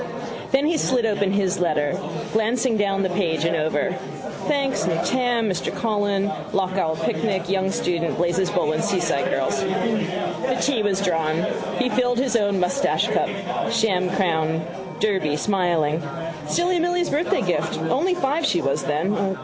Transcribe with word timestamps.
Then 0.51 0.65
he 0.65 0.77
slit 0.77 1.05
open 1.05 1.31
his 1.31 1.59
letter, 1.59 1.95
glancing 2.33 2.75
down 2.77 3.03
the 3.03 3.09
page 3.11 3.45
and 3.45 3.55
over. 3.55 3.93
Thanks: 4.47 4.85
new 4.87 4.97
tam: 5.05 5.47
Mr 5.47 5.71
Coghlan: 5.71 6.25
lough 6.53 6.71
Owel 6.73 7.01
picnic: 7.05 7.47
young 7.47 7.69
student: 7.69 8.17
Blazes 8.17 8.49
Boylan's 8.49 8.85
seaside 8.85 9.29
girls. 9.29 9.61
The 9.61 10.57
tea 10.59 10.81
was 10.81 11.01
drawn. 11.01 11.45
He 11.77 11.89
filled 11.89 12.17
his 12.17 12.35
own 12.35 12.59
moustachecup, 12.59 13.71
sham 13.71 14.09
crown 14.09 14.65
Derby, 14.99 15.37
smiling. 15.37 16.01
Silly 16.47 16.79
Milly's 16.79 17.11
birthday 17.11 17.43
gift. 17.43 17.77
Only 17.81 18.15
five 18.15 18.43
she 18.43 18.59
was 18.59 18.83
then. 18.85 19.37